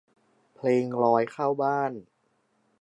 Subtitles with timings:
[0.55, 1.91] เพลงลอยเข้าบ้าน